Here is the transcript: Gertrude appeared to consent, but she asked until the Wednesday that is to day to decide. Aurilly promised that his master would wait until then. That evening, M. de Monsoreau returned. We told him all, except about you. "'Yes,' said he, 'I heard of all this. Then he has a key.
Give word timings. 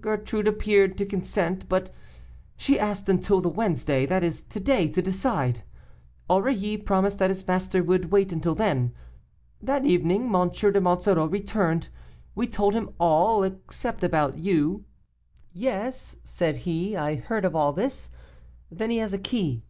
Gertrude 0.00 0.46
appeared 0.46 0.96
to 0.98 1.04
consent, 1.04 1.68
but 1.68 1.92
she 2.56 2.78
asked 2.78 3.08
until 3.08 3.40
the 3.40 3.48
Wednesday 3.48 4.06
that 4.06 4.22
is 4.22 4.40
to 4.42 4.60
day 4.60 4.86
to 4.86 5.02
decide. 5.02 5.64
Aurilly 6.30 6.76
promised 6.76 7.18
that 7.18 7.28
his 7.28 7.44
master 7.44 7.82
would 7.82 8.12
wait 8.12 8.32
until 8.32 8.54
then. 8.54 8.94
That 9.60 9.84
evening, 9.84 10.32
M. 10.32 10.50
de 10.52 10.80
Monsoreau 10.80 11.26
returned. 11.26 11.88
We 12.36 12.46
told 12.46 12.74
him 12.74 12.90
all, 13.00 13.42
except 13.42 14.04
about 14.04 14.38
you. 14.38 14.84
"'Yes,' 15.52 16.18
said 16.24 16.58
he, 16.58 16.96
'I 16.96 17.16
heard 17.16 17.44
of 17.44 17.56
all 17.56 17.72
this. 17.72 18.10
Then 18.70 18.90
he 18.90 18.98
has 18.98 19.12
a 19.12 19.18
key. 19.18 19.64